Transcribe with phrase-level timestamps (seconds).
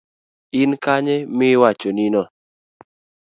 [0.61, 2.21] In kanye miwachonino?